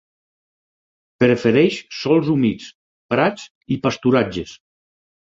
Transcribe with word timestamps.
Prefereix 1.23 1.77
sòls 1.97 2.31
humits, 2.35 2.69
prats 3.15 3.45
i 3.75 3.77
pasturatges. 3.83 4.55